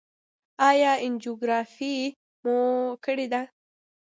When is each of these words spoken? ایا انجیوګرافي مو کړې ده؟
ایا 0.69 0.91
انجیوګرافي 1.05 1.95
مو 2.43 2.57
کړې 3.03 3.27
ده؟ 3.33 3.41